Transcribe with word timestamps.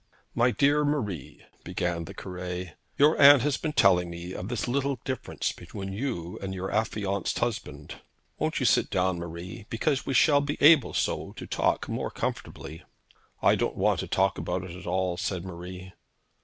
'My 0.33 0.49
dear 0.49 0.83
Marie,' 0.83 1.43
began 1.63 2.05
the 2.05 2.15
Cure, 2.15 2.71
'your 2.97 3.21
aunt 3.21 3.43
has 3.43 3.57
been 3.57 3.73
telling 3.73 4.09
me 4.09 4.33
of 4.33 4.47
this 4.47 4.67
little 4.67 4.99
difference 5.05 5.51
between 5.51 5.93
you 5.93 6.39
and 6.39 6.55
your 6.55 6.71
affianced 6.71 7.37
husband. 7.37 7.97
Won't 8.39 8.59
you 8.59 8.65
sit 8.65 8.89
down, 8.89 9.19
Marie, 9.19 9.67
because 9.69 10.03
we 10.07 10.15
shall 10.15 10.41
be 10.41 10.57
able 10.59 10.95
so 10.95 11.33
to 11.33 11.45
talk 11.45 11.87
more 11.87 12.09
comfortably?' 12.09 12.81
'I 13.43 13.55
don't 13.57 13.77
want 13.77 13.99
to 13.99 14.07
talk 14.07 14.39
about 14.39 14.63
it 14.63 14.75
at 14.75 14.87
all,' 14.87 15.17
said 15.17 15.45
Marie. 15.45 15.93